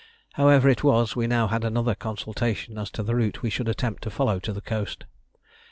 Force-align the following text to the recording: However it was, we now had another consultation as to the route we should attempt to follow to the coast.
However 0.33 0.67
it 0.67 0.83
was, 0.83 1.15
we 1.15 1.27
now 1.27 1.45
had 1.45 1.63
another 1.63 1.93
consultation 1.93 2.79
as 2.79 2.89
to 2.89 3.03
the 3.03 3.13
route 3.13 3.43
we 3.43 3.51
should 3.51 3.69
attempt 3.69 4.01
to 4.01 4.09
follow 4.09 4.39
to 4.39 4.51
the 4.51 4.59
coast. 4.59 5.05